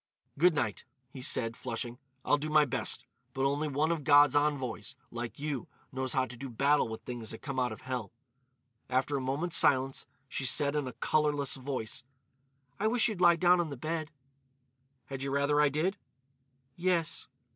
[0.35, 3.05] "Good night," he said, flushing; "I'll do my best.
[3.35, 7.29] But only one of God's envoys, like you, knows how to do battle with things
[7.29, 8.11] that come out of hell."
[8.89, 12.03] After a moment's silence she said in a colourless voice:
[12.79, 14.09] "I wish you'd lie down on the bed."
[15.05, 15.97] "Had you rather I did?"
[16.75, 17.27] "Yes."